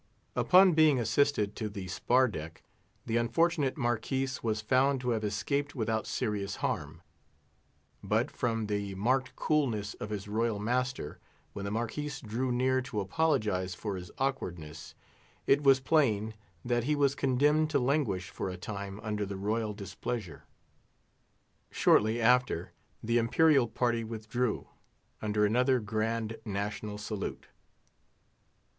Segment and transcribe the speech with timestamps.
[0.35, 2.63] Upon being assisted to the spar deck,
[3.05, 7.03] the unfortunate Marquis was found to have escaped without serious harm;
[8.01, 11.19] but, from the marked coolness of his royal master,
[11.53, 14.95] when the Marquis drew near to apologise for his awkwardness,
[15.45, 16.33] it was plain
[16.65, 20.45] that he was condemned to languish for a time under the royal displeasure.
[21.69, 22.71] Shortly after,
[23.03, 24.67] the Imperial party withdrew,
[25.21, 27.49] under another grand national salute.